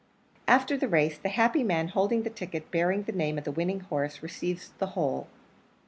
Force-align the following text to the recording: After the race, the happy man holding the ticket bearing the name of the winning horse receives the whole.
After 0.47 0.75
the 0.75 0.87
race, 0.87 1.19
the 1.19 1.29
happy 1.29 1.61
man 1.63 1.89
holding 1.89 2.23
the 2.23 2.31
ticket 2.31 2.71
bearing 2.71 3.03
the 3.03 3.11
name 3.11 3.37
of 3.37 3.43
the 3.43 3.51
winning 3.51 3.81
horse 3.81 4.23
receives 4.23 4.69
the 4.79 4.87
whole. 4.97 5.27